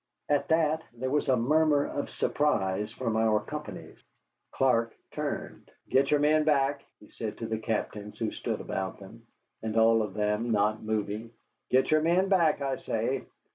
At 0.29 0.47
that 0.47 0.81
there 0.95 1.11
was 1.11 1.29
a 1.29 1.37
murmur 1.37 1.85
of 1.85 2.09
surprise 2.09 2.91
from 2.91 3.15
our 3.15 3.39
companies. 3.39 3.99
Clark 4.51 4.97
turned. 5.11 5.69
"Get 5.89 6.09
your 6.09 6.19
men 6.19 6.43
back," 6.43 6.83
he 6.99 7.11
said 7.11 7.37
to 7.37 7.45
the 7.45 7.59
captains, 7.59 8.17
who 8.17 8.31
stood 8.31 8.61
about 8.61 8.97
them. 8.99 9.27
And 9.61 9.77
all 9.77 10.01
of 10.01 10.15
them 10.15 10.49
not 10.49 10.81
moving: 10.81 11.29
"Get 11.69 11.91
your 11.91 12.01
men 12.01 12.29
back, 12.29 12.61
I 12.61 12.77
say. 12.77 13.25